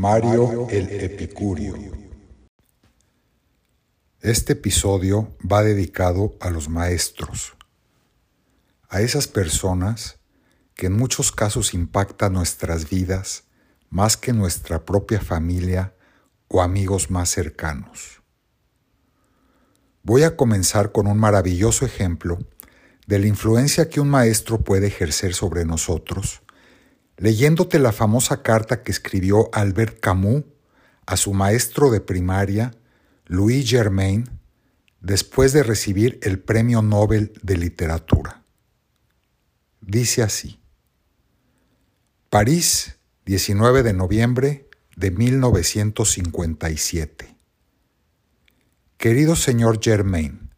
[0.00, 1.74] Mario el Epicurio.
[4.22, 7.54] Este episodio va dedicado a los maestros,
[8.88, 10.18] a esas personas
[10.74, 13.44] que en muchos casos impactan nuestras vidas
[13.90, 15.94] más que nuestra propia familia
[16.48, 18.22] o amigos más cercanos.
[20.02, 22.38] Voy a comenzar con un maravilloso ejemplo
[23.06, 26.40] de la influencia que un maestro puede ejercer sobre nosotros,
[27.20, 30.42] leyéndote la famosa carta que escribió Albert Camus
[31.04, 32.74] a su maestro de primaria,
[33.26, 34.24] Louis Germain,
[35.02, 38.42] después de recibir el Premio Nobel de Literatura.
[39.82, 40.62] Dice así,
[42.30, 47.36] París, 19 de noviembre de 1957.
[48.96, 50.54] Querido señor Germain,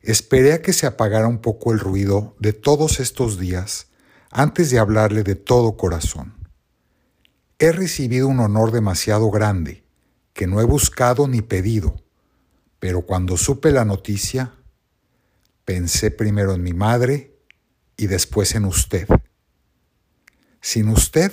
[0.00, 3.89] esperé a que se apagara un poco el ruido de todos estos días
[4.30, 6.34] antes de hablarle de todo corazón.
[7.58, 9.84] He recibido un honor demasiado grande,
[10.32, 11.96] que no he buscado ni pedido,
[12.78, 14.54] pero cuando supe la noticia,
[15.64, 17.36] pensé primero en mi madre
[17.96, 19.06] y después en usted.
[20.60, 21.32] Sin usted,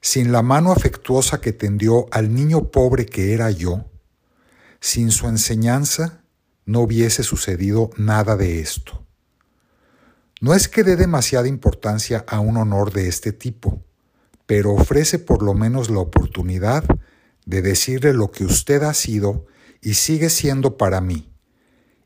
[0.00, 3.90] sin la mano afectuosa que tendió al niño pobre que era yo,
[4.80, 6.24] sin su enseñanza,
[6.64, 9.06] no hubiese sucedido nada de esto.
[10.40, 13.84] No es que dé demasiada importancia a un honor de este tipo,
[14.46, 16.82] pero ofrece por lo menos la oportunidad
[17.44, 19.46] de decirle lo que usted ha sido
[19.82, 21.30] y sigue siendo para mí,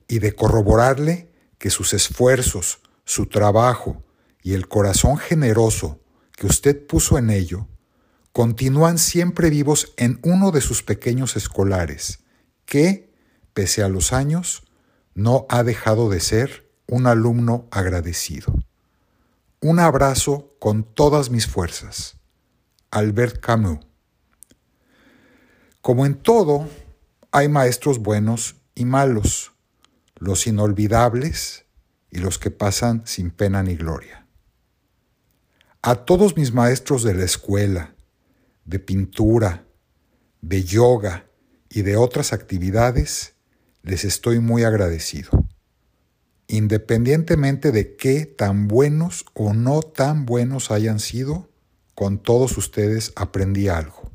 [0.08, 4.02] y de corroborarle que sus esfuerzos, su trabajo
[4.42, 6.00] y el corazón generoso
[6.32, 7.68] que usted puso en ello
[8.32, 12.18] continúan siempre vivos en uno de sus pequeños escolares,
[12.66, 13.12] que,
[13.52, 14.64] pese a los años,
[15.14, 18.55] no ha dejado de ser un alumno agradecido.
[19.61, 22.18] Un abrazo con todas mis fuerzas.
[22.90, 23.78] Albert Camus.
[25.80, 26.68] Como en todo,
[27.33, 29.52] hay maestros buenos y malos,
[30.17, 31.67] los inolvidables
[32.11, 34.27] y los que pasan sin pena ni gloria.
[35.83, 37.95] A todos mis maestros de la escuela,
[38.64, 39.66] de pintura,
[40.40, 41.27] de yoga
[41.68, 43.34] y de otras actividades,
[43.83, 45.43] les estoy muy agradecido.
[46.46, 51.48] Independientemente de qué tan buenos o no tan buenos hayan sido,
[51.94, 54.12] con todos ustedes aprendí algo.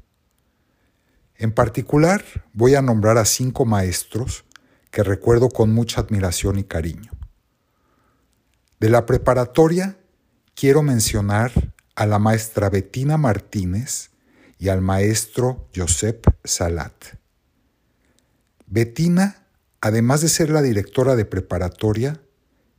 [1.35, 2.23] En particular,
[2.53, 4.43] voy a nombrar a cinco maestros
[4.91, 7.11] que recuerdo con mucha admiración y cariño.
[8.79, 9.97] De la preparatoria
[10.53, 11.51] quiero mencionar
[11.95, 14.11] a la maestra Bettina Martínez
[14.57, 16.93] y al maestro Josep Salat.
[18.67, 19.38] Bettina,
[19.81, 22.21] además de ser la directora de preparatoria,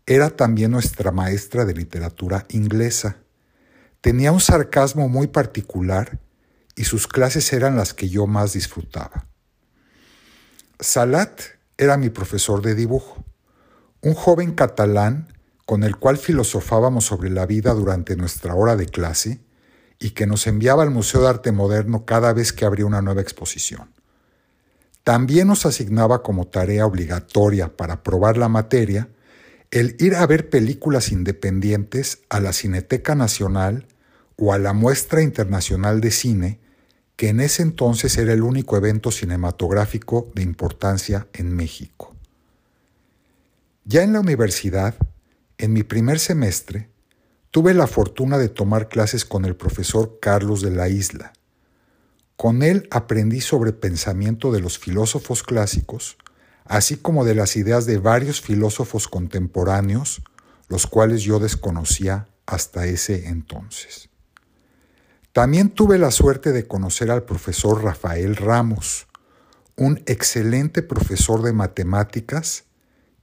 [0.06, 3.18] era también nuestra maestra de literatura inglesa.
[4.00, 6.18] Tenía un sarcasmo muy particular
[6.74, 9.26] y sus clases eran las que yo más disfrutaba.
[10.78, 11.40] Salat
[11.76, 13.24] era mi profesor de dibujo,
[14.00, 15.28] un joven catalán
[15.66, 19.40] con el cual filosofábamos sobre la vida durante nuestra hora de clase
[19.98, 23.20] y que nos enviaba al Museo de Arte Moderno cada vez que abría una nueva
[23.20, 23.92] exposición.
[25.04, 29.08] También nos asignaba como tarea obligatoria para probar la materia
[29.70, 33.86] el ir a ver películas independientes a la Cineteca Nacional
[34.36, 36.58] o a la Muestra Internacional de Cine,
[37.14, 42.16] que en ese entonces era el único evento cinematográfico de importancia en México.
[43.84, 44.94] Ya en la universidad,
[45.58, 46.88] en mi primer semestre,
[47.50, 51.32] tuve la fortuna de tomar clases con el profesor Carlos de la Isla.
[52.40, 56.16] Con él aprendí sobre pensamiento de los filósofos clásicos,
[56.64, 60.22] así como de las ideas de varios filósofos contemporáneos,
[60.66, 64.08] los cuales yo desconocía hasta ese entonces.
[65.34, 69.06] También tuve la suerte de conocer al profesor Rafael Ramos,
[69.76, 72.64] un excelente profesor de matemáticas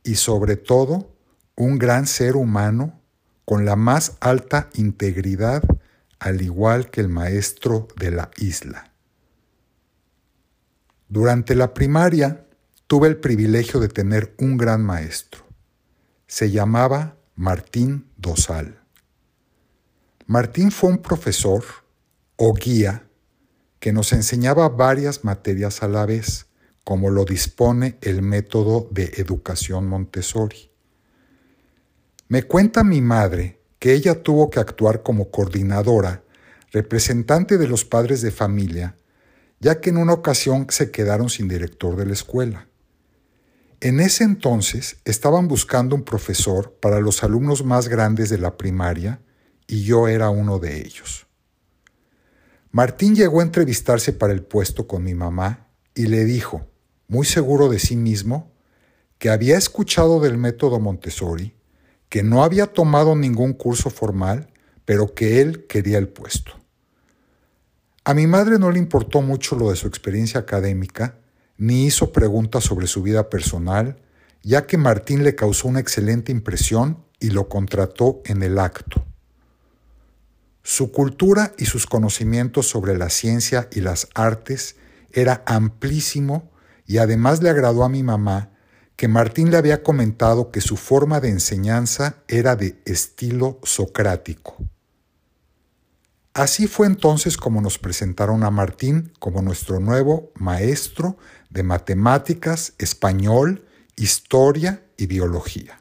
[0.03, 1.11] y sobre todo
[1.55, 3.01] un gran ser humano
[3.45, 5.63] con la más alta integridad,
[6.19, 8.93] al igual que el maestro de la isla.
[11.09, 12.45] Durante la primaria
[12.87, 15.45] tuve el privilegio de tener un gran maestro.
[16.27, 18.81] Se llamaba Martín Dosal.
[20.25, 21.63] Martín fue un profesor
[22.35, 23.07] o guía
[23.79, 26.47] que nos enseñaba varias materias a la vez,
[26.83, 30.71] como lo dispone el método de educación Montessori.
[32.27, 36.23] Me cuenta mi madre que ella tuvo que actuar como coordinadora,
[36.71, 38.97] representante de los padres de familia,
[39.59, 42.67] ya que en una ocasión se quedaron sin director de la escuela.
[43.79, 49.21] En ese entonces estaban buscando un profesor para los alumnos más grandes de la primaria
[49.67, 51.27] y yo era uno de ellos.
[52.71, 56.67] Martín llegó a entrevistarse para el puesto con mi mamá y le dijo,
[57.07, 58.51] muy seguro de sí mismo,
[59.17, 61.55] que había escuchado del método Montessori,
[62.09, 64.49] que no había tomado ningún curso formal,
[64.85, 66.56] pero que él quería el puesto.
[68.07, 71.17] A mi madre no le importó mucho lo de su experiencia académica,
[71.57, 73.97] ni hizo preguntas sobre su vida personal,
[74.43, 79.03] ya que Martín le causó una excelente impresión y lo contrató en el acto.
[80.63, 84.77] Su cultura y sus conocimientos sobre la ciencia y las artes
[85.11, 86.49] era amplísimo
[86.85, 88.51] y además le agradó a mi mamá
[88.95, 94.55] que Martín le había comentado que su forma de enseñanza era de estilo socrático.
[96.37, 101.17] Así fue entonces como nos presentaron a Martín como nuestro nuevo maestro
[101.49, 105.79] de matemáticas, español, historia y biología.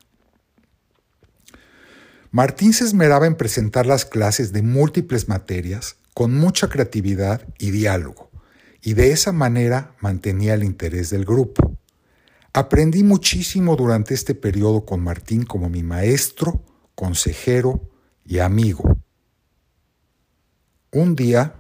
[2.31, 8.31] Martín se esmeraba en presentar las clases de múltiples materias con mucha creatividad y diálogo,
[8.81, 11.77] y de esa manera mantenía el interés del grupo.
[12.55, 16.65] Aprendí muchísimo durante este periodo con Martín como mi maestro,
[16.95, 17.91] consejero
[18.25, 18.97] y amigo.
[20.93, 21.55] Un día,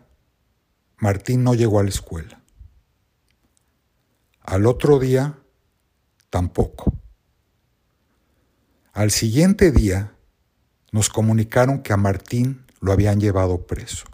[0.98, 2.40] Martín no llegó a la escuela.
[4.40, 5.38] Al otro día,
[6.30, 6.94] tampoco.
[8.92, 10.14] Al siguiente día,
[10.92, 14.06] nos comunicaron que a Martín lo habían llevado preso.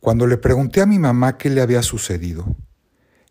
[0.00, 2.56] Cuando le pregunté a mi mamá qué le había sucedido,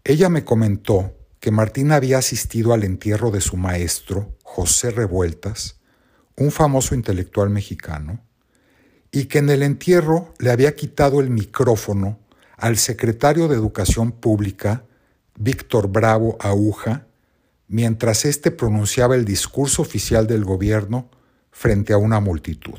[0.03, 5.79] ella me comentó que Martín había asistido al entierro de su maestro, José Revueltas,
[6.37, 8.28] un famoso intelectual mexicano,
[9.11, 12.19] y que en el entierro le había quitado el micrófono
[12.57, 14.83] al secretario de Educación Pública,
[15.37, 17.07] Víctor Bravo Aguja,
[17.67, 21.09] mientras éste pronunciaba el discurso oficial del gobierno
[21.51, 22.77] frente a una multitud.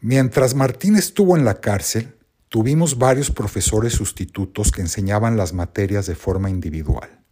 [0.00, 2.16] Mientras Martín estuvo en la cárcel,
[2.48, 7.22] tuvimos varios profesores sustitutos que enseñaban las materias de forma individual.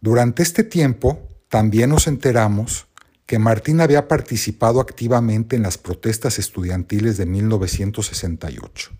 [0.00, 2.88] Durante este tiempo, también nos enteramos
[3.30, 8.90] que Martín había participado activamente en las protestas estudiantiles de 1968.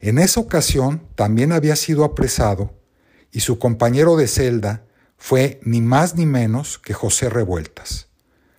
[0.00, 2.74] En esa ocasión también había sido apresado
[3.32, 4.84] y su compañero de celda
[5.16, 8.08] fue ni más ni menos que José Revueltas,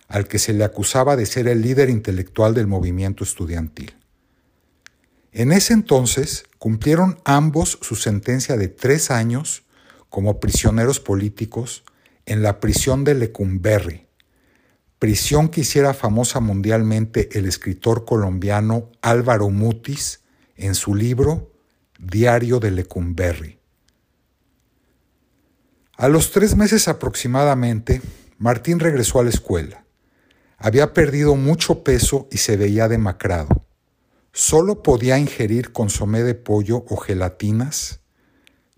[0.08, 3.94] al que se le acusaba de ser el líder intelectual del movimiento estudiantil.
[5.30, 9.62] En ese entonces cumplieron ambos su sentencia de tres años
[10.08, 11.84] como prisioneros políticos
[12.26, 14.07] en la prisión de Lecumberri,
[14.98, 20.20] prisión que hiciera famosa mundialmente el escritor colombiano Álvaro Mutis
[20.56, 21.52] en su libro
[21.98, 23.58] Diario de Lecumberri.
[25.96, 28.00] A los tres meses aproximadamente,
[28.38, 29.84] Martín regresó a la escuela.
[30.56, 33.66] Había perdido mucho peso y se veía demacrado.
[34.32, 38.00] Solo podía ingerir consomé de pollo o gelatinas.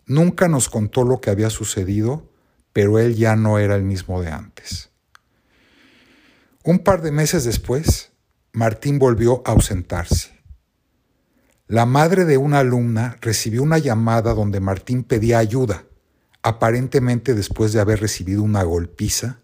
[0.06, 2.30] Nunca nos contó lo que había sucedido,
[2.72, 4.89] pero él ya no era el mismo de antes.
[6.62, 8.12] Un par de meses después,
[8.52, 10.42] Martín volvió a ausentarse.
[11.66, 15.84] La madre de una alumna recibió una llamada donde Martín pedía ayuda,
[16.42, 19.40] aparentemente después de haber recibido una golpiza,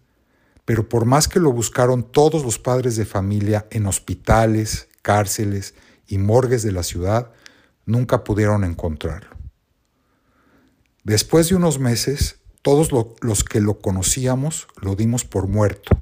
[0.66, 5.72] pero por más que lo buscaron todos los padres de familia en hospitales, cárceles
[6.06, 7.30] y morgues de la ciudad,
[7.86, 9.30] nunca pudieron encontrarlo.
[11.02, 12.90] Después de unos meses, todos
[13.22, 15.98] los que lo conocíamos lo dimos por muerto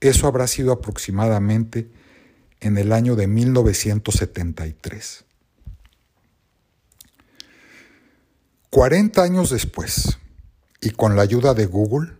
[0.00, 1.90] eso habrá sido aproximadamente
[2.60, 5.24] en el año de 1973.
[8.70, 10.18] 40 años después,
[10.80, 12.12] y con la ayuda de Google,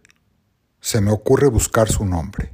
[0.81, 2.53] se me ocurre buscar su nombre.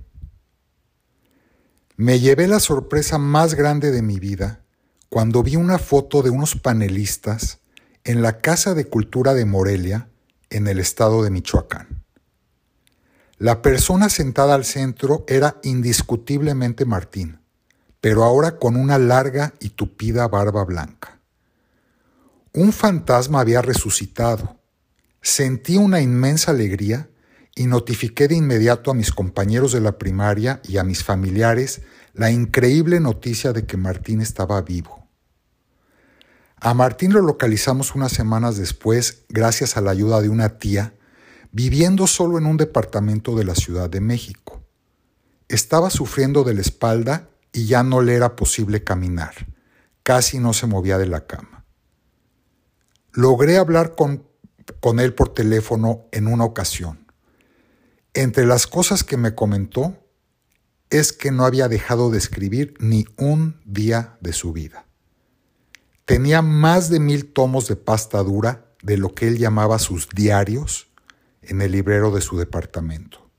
[1.96, 4.64] Me llevé la sorpresa más grande de mi vida
[5.08, 7.60] cuando vi una foto de unos panelistas
[8.02, 10.08] en la Casa de Cultura de Morelia,
[10.50, 11.93] en el estado de Michoacán.
[13.44, 17.40] La persona sentada al centro era indiscutiblemente Martín,
[18.00, 21.20] pero ahora con una larga y tupida barba blanca.
[22.54, 24.56] Un fantasma había resucitado.
[25.20, 27.10] Sentí una inmensa alegría
[27.54, 31.82] y notifiqué de inmediato a mis compañeros de la primaria y a mis familiares
[32.14, 35.06] la increíble noticia de que Martín estaba vivo.
[36.56, 40.94] A Martín lo localizamos unas semanas después gracias a la ayuda de una tía
[41.54, 44.60] viviendo solo en un departamento de la Ciudad de México.
[45.46, 49.46] Estaba sufriendo de la espalda y ya no le era posible caminar.
[50.02, 51.64] Casi no se movía de la cama.
[53.12, 54.26] Logré hablar con,
[54.80, 57.06] con él por teléfono en una ocasión.
[58.14, 59.96] Entre las cosas que me comentó,
[60.90, 64.86] es que no había dejado de escribir ni un día de su vida.
[66.04, 70.88] Tenía más de mil tomos de pasta dura de lo que él llamaba sus diarios
[71.48, 73.30] en el librero de su departamento.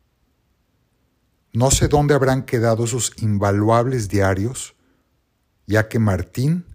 [1.54, 4.76] No sé dónde habrán quedado esos invaluables diarios,
[5.66, 6.66] ya que Martín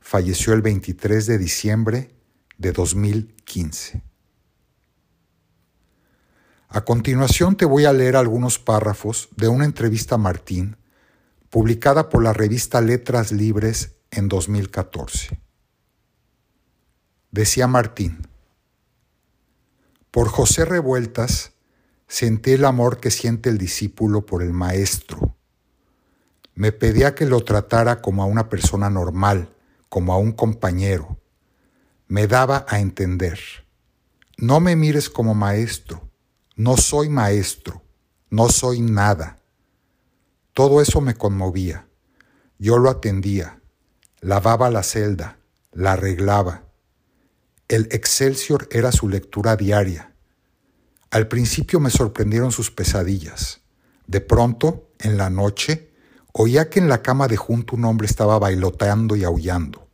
[0.00, 2.14] falleció el 23 de diciembre
[2.56, 4.02] de 2015.
[6.68, 10.76] A continuación te voy a leer algunos párrafos de una entrevista a Martín
[11.50, 15.40] publicada por la revista Letras Libres en 2014.
[17.32, 18.26] Decía Martín,
[20.10, 21.52] por José Revueltas
[22.08, 25.36] sentí el amor que siente el discípulo por el maestro.
[26.54, 29.54] Me pedía que lo tratara como a una persona normal,
[29.88, 31.18] como a un compañero.
[32.08, 33.38] Me daba a entender,
[34.36, 36.10] no me mires como maestro,
[36.56, 37.82] no soy maestro,
[38.30, 39.38] no soy nada.
[40.52, 41.86] Todo eso me conmovía.
[42.58, 43.60] Yo lo atendía,
[44.20, 45.38] lavaba la celda,
[45.72, 46.64] la arreglaba.
[47.70, 50.10] El Excelsior era su lectura diaria
[51.10, 53.62] al principio me sorprendieron sus pesadillas.
[54.06, 55.90] De pronto, en la noche,
[56.32, 59.88] oía que en la cama de junto un hombre estaba bailoteando y aullando.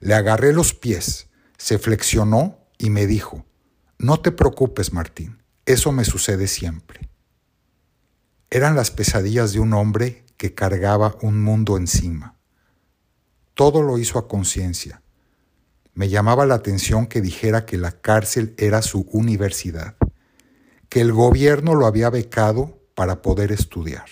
[0.00, 3.46] Le agarré los pies, se flexionó y me dijo,
[3.98, 7.08] No te preocupes, Martín, eso me sucede siempre.
[8.50, 12.36] Eran las pesadillas de un hombre que cargaba un mundo encima.
[13.54, 15.02] Todo lo hizo a conciencia.
[15.94, 19.96] Me llamaba la atención que dijera que la cárcel era su universidad
[20.90, 24.06] que el gobierno lo había becado para poder estudiar.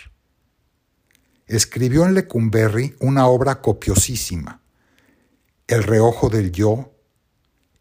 [1.47, 4.62] Escribió en Lecumberri una obra copiosísima,
[5.66, 6.92] El reojo del yo,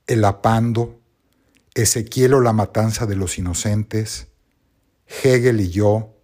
[0.08, 1.00] El apando,
[1.76, 4.30] Ezequiel o la matanza de los inocentes,
[5.06, 6.16] Hegel y yo,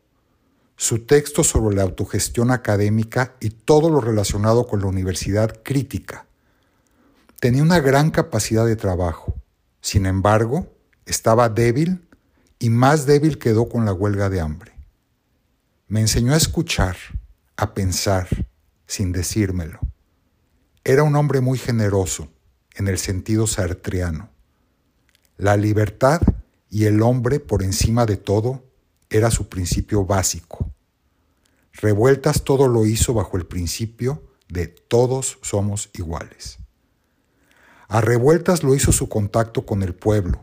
[0.76, 6.26] su texto sobre la autogestión académica y todo lo relacionado con la universidad crítica.
[7.44, 9.36] Tenía una gran capacidad de trabajo,
[9.82, 10.66] sin embargo,
[11.06, 12.08] estaba débil
[12.58, 14.72] y más débil quedó con la huelga de hambre.
[15.90, 16.96] Me enseñó a escuchar,
[17.58, 18.30] a pensar,
[18.88, 19.82] sin decírmelo.
[20.86, 22.30] Era un hombre muy generoso,
[22.76, 24.30] en el sentido sartriano.
[25.36, 26.22] La libertad
[26.70, 28.64] y el hombre por encima de todo
[29.10, 30.72] era su principio básico.
[31.74, 36.63] Revueltas todo lo hizo bajo el principio de todos somos iguales.
[37.94, 40.42] A revueltas lo hizo su contacto con el pueblo,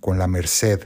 [0.00, 0.82] con la merced,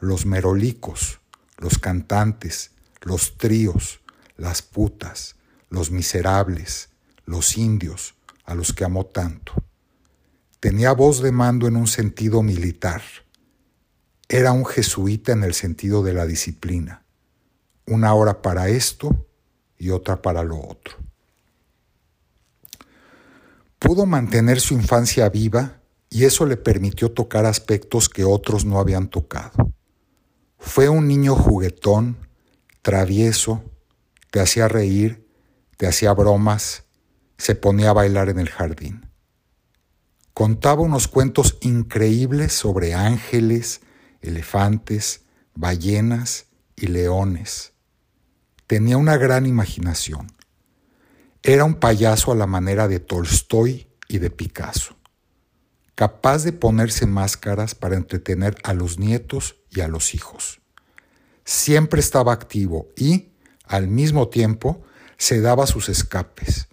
[0.00, 1.20] los merolicos,
[1.58, 2.70] los cantantes,
[3.02, 4.00] los tríos,
[4.38, 5.36] las putas,
[5.68, 6.88] los miserables,
[7.26, 8.14] los indios,
[8.46, 9.52] a los que amó tanto.
[10.58, 13.02] Tenía voz de mando en un sentido militar.
[14.30, 17.04] Era un jesuita en el sentido de la disciplina.
[17.86, 19.26] Una hora para esto
[19.76, 21.11] y otra para lo otro.
[23.82, 29.08] Pudo mantener su infancia viva y eso le permitió tocar aspectos que otros no habían
[29.08, 29.72] tocado.
[30.56, 32.16] Fue un niño juguetón,
[32.80, 33.64] travieso,
[34.30, 35.26] te hacía reír,
[35.78, 36.84] te hacía bromas,
[37.36, 39.10] se ponía a bailar en el jardín.
[40.32, 43.80] Contaba unos cuentos increíbles sobre ángeles,
[44.20, 45.22] elefantes,
[45.56, 46.46] ballenas
[46.76, 47.72] y leones.
[48.68, 50.28] Tenía una gran imaginación.
[51.42, 54.96] Era un payaso a la manera de Tolstoy y de Picasso
[55.94, 60.60] capaz de ponerse máscaras para entretener a los nietos y a los hijos.
[61.44, 63.32] Siempre estaba activo y,
[63.66, 64.82] al mismo tiempo,
[65.16, 66.68] se daba sus escapes.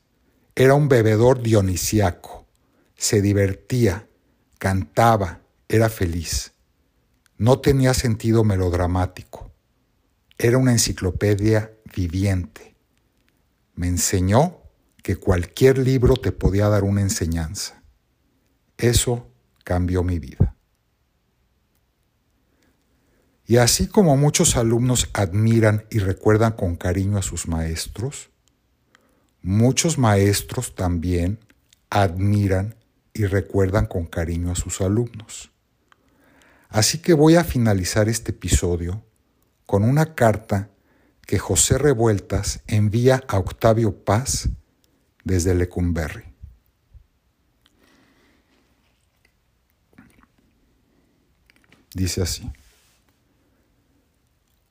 [0.56, 2.48] Era un bebedor dionisiaco.
[2.96, 4.08] Se divertía,
[4.58, 6.54] cantaba, era feliz.
[7.38, 9.52] No tenía sentido melodramático.
[10.38, 12.76] Era una enciclopedia viviente.
[13.76, 14.59] Me enseñó
[15.04, 17.84] que cualquier libro te podía dar una enseñanza.
[18.78, 19.32] Eso
[19.64, 20.56] cambió mi vida.
[23.46, 28.30] Y así como muchos alumnos admiran y recuerdan con cariño a sus maestros,
[29.42, 31.40] muchos maestros también
[31.90, 32.76] admiran
[33.14, 35.52] y recuerdan con cariño a sus alumnos.
[36.70, 39.04] Así que voy a finalizar este episodio
[39.66, 40.70] con una carta
[41.26, 44.50] que José Revueltas envía a Octavio Paz
[45.24, 46.24] desde Lecumberri.
[51.94, 52.52] Dice así.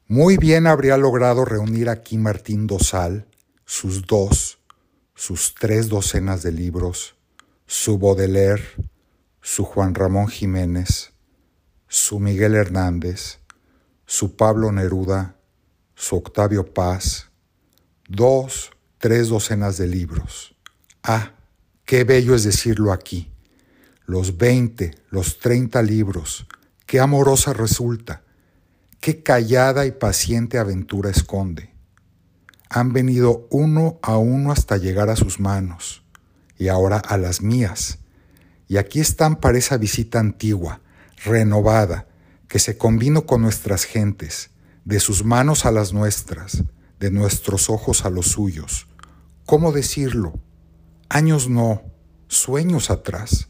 [0.07, 3.27] Muy bien habría logrado reunir aquí Martín Dosal
[3.67, 4.59] sus dos,
[5.15, 7.17] sus tres docenas de libros,
[7.67, 8.65] su Baudelaire,
[9.43, 11.13] su Juan Ramón Jiménez,
[11.87, 13.41] su Miguel Hernández,
[14.07, 15.37] su Pablo Neruda,
[15.95, 17.29] su Octavio Paz,
[18.09, 20.55] dos, tres docenas de libros.
[21.03, 21.33] Ah,
[21.85, 23.31] qué bello es decirlo aquí.
[24.07, 26.47] Los veinte, los treinta libros,
[26.87, 28.23] qué amorosa resulta,
[29.01, 31.75] qué callada y paciente aventura esconde.
[32.71, 36.03] Han venido uno a uno hasta llegar a sus manos,
[36.59, 37.99] y ahora a las mías.
[38.67, 40.81] Y aquí están para esa visita antigua,
[41.25, 42.09] renovada,
[42.49, 44.51] que se combinó con nuestras gentes,
[44.85, 46.65] de sus manos a las nuestras,
[46.99, 48.88] de nuestros ojos a los suyos.
[49.49, 50.39] ¿Cómo decirlo?
[51.09, 51.81] Años no,
[52.27, 53.49] sueños atrás.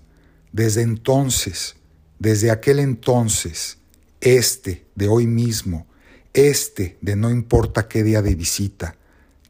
[0.52, 1.74] Desde entonces,
[2.20, 3.78] desde aquel entonces,
[4.20, 5.88] este de hoy mismo,
[6.34, 8.94] este de no importa qué día de visita,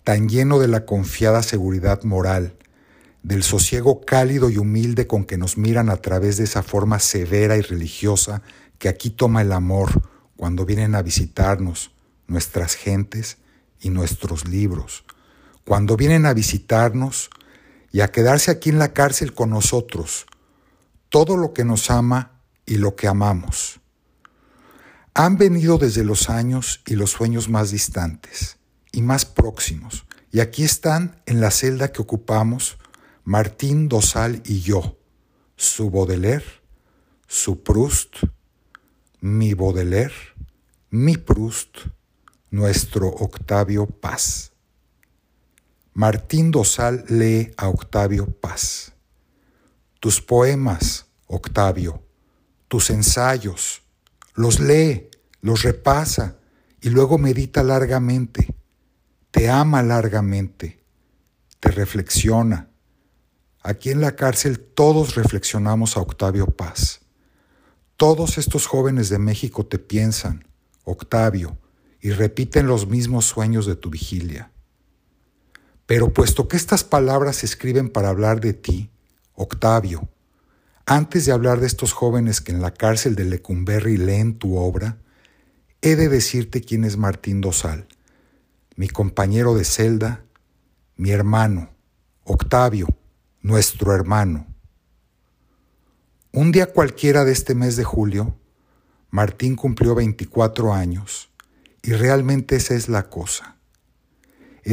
[0.04, 2.56] tan lleno de la confiada seguridad moral,
[3.22, 7.58] del sosiego cálido y humilde con que nos miran a través de esa forma severa
[7.58, 8.40] y religiosa
[8.78, 10.00] que aquí toma el amor
[10.34, 11.90] cuando vienen a visitarnos
[12.26, 13.36] nuestras gentes
[13.82, 15.04] y nuestros libros,
[15.68, 17.28] cuando vienen a visitarnos
[17.92, 20.24] y a quedarse aquí en la cárcel con nosotros,
[21.10, 23.78] todo lo que nos ama y lo que amamos.
[25.12, 28.56] Han venido desde los años y los sueños más distantes
[28.92, 32.78] y más próximos, y aquí están en la celda que ocupamos
[33.24, 34.98] Martín Dosal y yo,
[35.54, 36.46] su Baudelaire,
[37.26, 38.16] su Proust,
[39.20, 40.14] mi Baudelaire,
[40.88, 41.76] mi Proust,
[42.50, 44.52] nuestro Octavio Paz.
[45.98, 48.92] Martín Dosal lee a Octavio Paz.
[49.98, 52.04] Tus poemas, Octavio,
[52.68, 53.82] tus ensayos,
[54.36, 55.08] los lee,
[55.40, 56.36] los repasa
[56.80, 58.54] y luego medita largamente,
[59.32, 60.84] te ama largamente,
[61.58, 62.70] te reflexiona.
[63.60, 67.00] Aquí en la cárcel todos reflexionamos a Octavio Paz.
[67.96, 70.46] Todos estos jóvenes de México te piensan,
[70.84, 71.58] Octavio,
[72.00, 74.52] y repiten los mismos sueños de tu vigilia.
[75.88, 78.90] Pero puesto que estas palabras se escriben para hablar de ti,
[79.32, 80.06] Octavio,
[80.84, 84.98] antes de hablar de estos jóvenes que en la cárcel de Lecumberri leen tu obra,
[85.80, 87.88] he de decirte quién es Martín Dosal,
[88.76, 90.26] mi compañero de celda,
[90.96, 91.70] mi hermano,
[92.24, 92.88] Octavio,
[93.40, 94.46] nuestro hermano.
[96.32, 98.36] Un día cualquiera de este mes de julio,
[99.08, 101.30] Martín cumplió 24 años
[101.82, 103.57] y realmente esa es la cosa.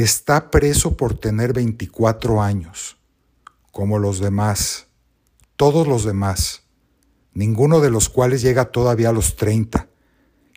[0.02, 2.98] Está preso por tener 24 años,
[3.72, 4.88] como los demás,
[5.56, 6.64] todos los demás,
[7.32, 9.88] ninguno de los cuales llega todavía a los 30,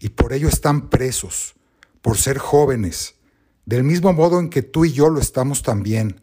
[0.01, 1.55] y por ello están presos,
[2.01, 3.15] por ser jóvenes,
[3.65, 6.19] del mismo modo en que tú y yo lo estamos también,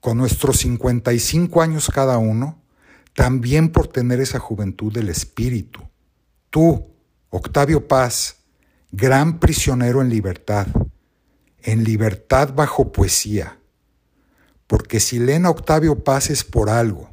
[0.00, 2.60] con nuestros 55 años cada uno,
[3.14, 5.88] también por tener esa juventud del espíritu.
[6.50, 6.88] Tú,
[7.30, 8.38] Octavio Paz,
[8.90, 10.66] gran prisionero en libertad,
[11.62, 13.58] en libertad bajo poesía,
[14.66, 17.10] porque si leen a Octavio Paz es por algo,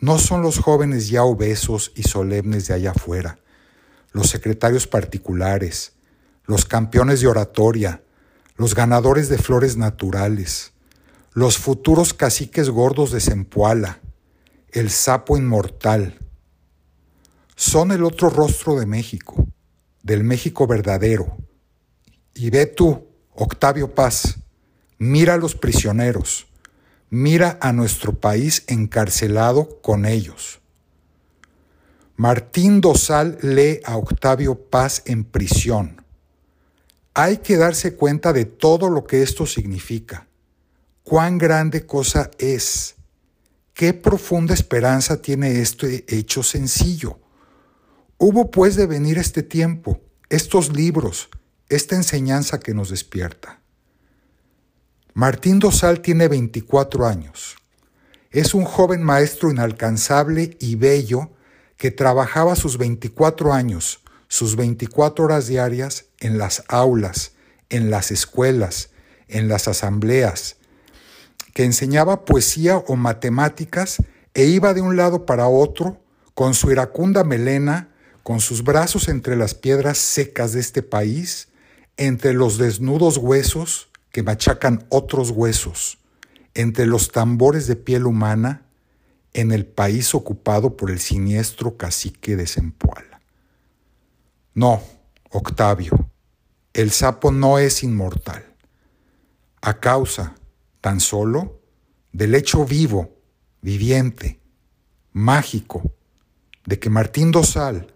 [0.00, 3.38] no son los jóvenes ya obesos y solemnes de allá afuera,
[4.12, 5.92] los secretarios particulares,
[6.44, 8.02] los campeones de oratoria,
[8.56, 10.72] los ganadores de flores naturales,
[11.32, 14.00] los futuros caciques gordos de Zempoala,
[14.72, 16.18] el sapo inmortal.
[17.56, 19.46] Son el otro rostro de México,
[20.02, 21.36] del México verdadero.
[22.34, 24.38] Y ve tú, Octavio Paz,
[24.98, 26.48] mira a los prisioneros,
[27.10, 30.60] mira a nuestro país encarcelado con ellos.
[32.16, 36.04] Martín Dosal lee a Octavio Paz en prisión.
[37.14, 40.26] Hay que darse cuenta de todo lo que esto significa.
[41.02, 42.96] Cuán grande cosa es.
[43.72, 47.18] Qué profunda esperanza tiene este hecho sencillo.
[48.18, 51.30] Hubo pues de venir este tiempo, estos libros,
[51.70, 53.60] esta enseñanza que nos despierta.
[55.14, 57.56] Martín Dosal tiene 24 años.
[58.30, 61.30] Es un joven maestro inalcanzable y bello
[61.76, 67.32] que trabajaba sus 24 años, sus 24 horas diarias en las aulas,
[67.70, 68.90] en las escuelas,
[69.28, 70.56] en las asambleas,
[71.54, 74.02] que enseñaba poesía o matemáticas
[74.34, 76.00] e iba de un lado para otro
[76.34, 77.90] con su iracunda melena
[78.22, 81.48] con sus brazos entre las piedras secas de este país,
[82.00, 85.98] entre los desnudos huesos que machacan otros huesos,
[86.54, 88.62] entre los tambores de piel humana,
[89.34, 93.20] en el país ocupado por el siniestro cacique de Zempoala.
[94.54, 94.82] No,
[95.28, 96.10] Octavio,
[96.72, 98.46] el sapo no es inmortal.
[99.60, 100.34] A causa,
[100.80, 101.60] tan solo,
[102.12, 103.10] del hecho vivo,
[103.60, 104.40] viviente,
[105.12, 105.82] mágico,
[106.64, 107.92] de que Martín Dosal,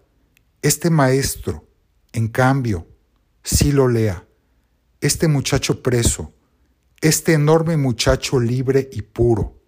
[0.61, 1.67] este maestro,
[2.13, 2.87] en cambio,
[3.45, 4.27] sí lo lea.
[4.99, 6.33] Este muchacho preso,
[6.99, 9.61] este enorme muchacho libre y puro.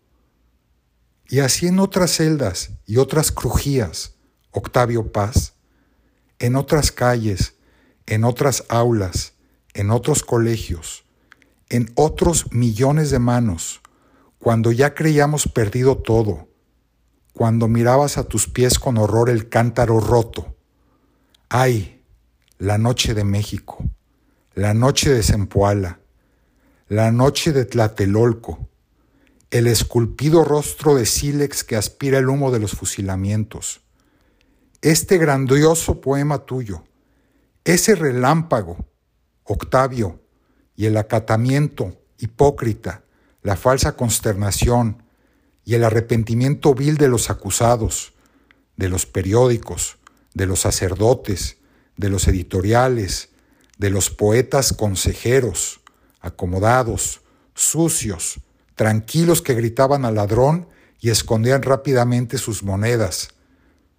[1.30, 4.16] Y así en otras celdas y otras crujías,
[4.52, 5.54] Octavio Paz,
[6.40, 7.56] en otras calles,
[8.08, 9.34] en otras aulas,
[9.74, 11.06] en otros colegios,
[11.70, 13.82] en otros millones de manos,
[14.40, 16.50] cuando ya creíamos perdido todo,
[17.34, 20.56] cuando mirabas a tus pies con horror el cántaro roto.
[21.50, 21.97] ¡Ay!
[22.60, 23.86] La noche de México,
[24.56, 26.00] la noche de Zempoala,
[26.88, 28.68] la noche de Tlatelolco,
[29.52, 33.82] el esculpido rostro de sílex que aspira el humo de los fusilamientos.
[34.82, 36.84] Este grandioso poema tuyo,
[37.64, 38.88] ese relámpago,
[39.44, 40.20] Octavio,
[40.76, 43.04] y el acatamiento hipócrita,
[43.44, 45.04] la falsa consternación
[45.64, 48.16] y el arrepentimiento vil de los acusados,
[48.78, 50.00] de los periódicos,
[50.34, 51.58] de los sacerdotes,
[51.98, 53.30] de los editoriales,
[53.78, 55.82] de los poetas consejeros,
[56.22, 57.22] acomodados,
[57.54, 58.40] sucios,
[58.76, 60.68] tranquilos que gritaban al ladrón
[61.00, 63.30] y escondían rápidamente sus monedas,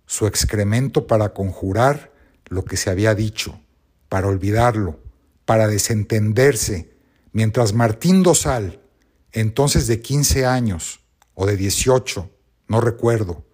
[0.06, 2.12] su excremento para conjurar
[2.46, 3.60] lo que se había dicho,
[4.08, 5.00] para olvidarlo,
[5.44, 6.90] para desentenderse,
[7.32, 8.80] mientras Martín Dosal,
[9.32, 11.00] entonces de 15 años
[11.34, 12.30] o de 18,
[12.68, 13.44] no recuerdo,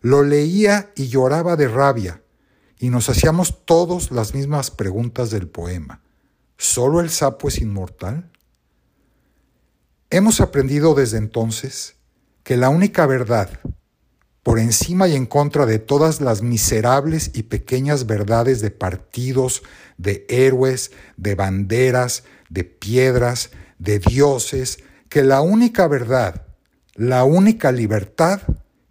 [0.00, 2.22] lo leía y lloraba de rabia,
[2.78, 6.02] y nos hacíamos todos las mismas preguntas del poema.
[6.58, 8.30] ¿Solo el sapo es inmortal?
[10.10, 11.96] Hemos aprendido desde entonces
[12.42, 13.50] que la única verdad,
[14.42, 19.62] por encima y en contra de todas las miserables y pequeñas verdades de partidos,
[19.98, 26.46] de héroes, de banderas, de piedras, de dioses, que la única verdad,
[26.94, 28.40] la única libertad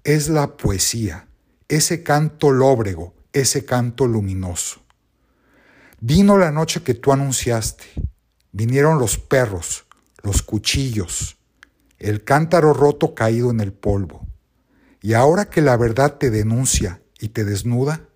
[0.04, 1.28] es la poesía,
[1.69, 4.82] ese canto lóbrego, ese canto luminoso.
[6.00, 7.86] Vino la noche que tú anunciaste,
[8.52, 9.86] vinieron los perros,
[10.24, 11.38] los cuchillos,
[12.00, 14.26] el cántaro roto caído en el polvo
[15.02, 18.10] y ahora que la verdad te denuncia y te desnuda,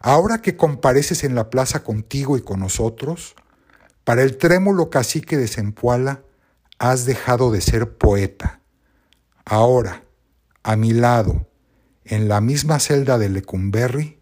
[0.00, 3.36] ahora que compareces en la plaza contigo y con nosotros,
[4.04, 6.24] para el trémulo cacique de Zempoala
[6.78, 8.60] has dejado de ser poeta.
[9.44, 10.04] Ahora,
[10.62, 11.48] a mi lado,
[12.04, 14.15] en la misma celda de Lecumberri,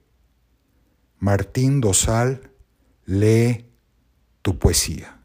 [1.24, 2.50] Martín Dosal
[3.06, 3.72] lee
[4.42, 5.22] tu poesía.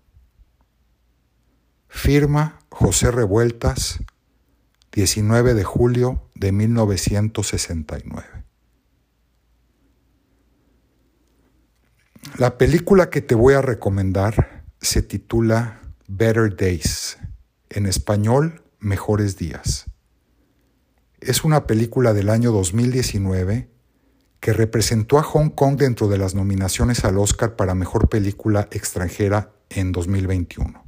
[1.89, 3.99] Firma José Revueltas,
[4.93, 8.25] 19 de julio de 1969.
[12.37, 17.17] La película que te voy a recomendar se titula Better Days,
[17.69, 19.83] en español Mejores Días.
[21.19, 23.78] Es una película del año 2019
[24.39, 29.51] que representó a Hong Kong dentro de las nominaciones al Oscar para Mejor Película Extranjera
[29.69, 30.83] en 2021.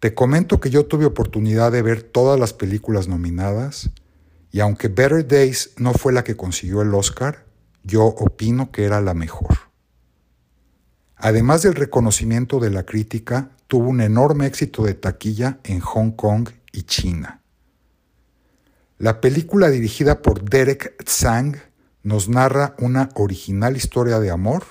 [0.00, 3.90] Te comento que yo tuve oportunidad de ver todas las películas nominadas
[4.50, 7.44] y aunque Better Days no fue la que consiguió el Oscar,
[7.82, 9.58] yo opino que era la mejor.
[11.16, 16.50] Además del reconocimiento de la crítica, tuvo un enorme éxito de taquilla en Hong Kong
[16.72, 17.40] y China.
[18.98, 21.56] La película dirigida por Derek Tsang
[22.04, 24.64] nos narra una original historia de amor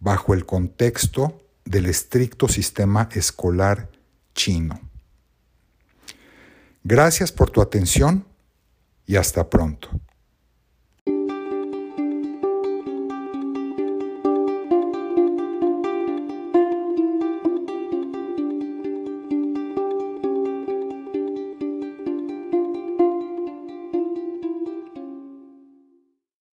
[0.00, 3.90] bajo el contexto del estricto sistema escolar
[4.34, 4.80] chino.
[6.82, 8.24] Gracias por tu atención
[9.06, 9.90] y hasta pronto.